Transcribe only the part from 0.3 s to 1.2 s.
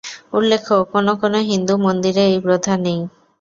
উল্লেখ্য, কোনো